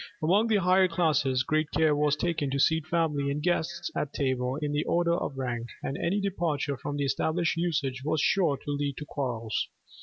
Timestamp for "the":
0.47-0.55, 4.71-4.83, 6.97-7.05